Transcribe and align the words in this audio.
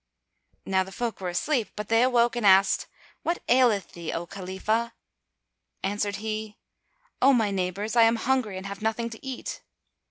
Now 0.65 0.83
the 0.83 0.91
folk 0.91 1.21
were 1.21 1.29
asleep; 1.29 1.69
but 1.75 1.87
they 1.89 2.01
awoke 2.01 2.35
and 2.35 2.43
asked, 2.43 2.87
"What 3.21 3.43
aileth 3.47 3.91
thee, 3.91 4.11
O 4.11 4.25
Khalifah?" 4.25 4.93
Answered 5.83 6.15
he, 6.15 6.57
"O 7.21 7.33
my 7.33 7.51
neighbours, 7.51 7.95
I 7.95 8.05
am 8.05 8.15
hungry 8.15 8.57
and 8.57 8.65
have 8.65 8.81
nothing 8.81 9.11
to 9.11 9.23
eat." 9.23 9.61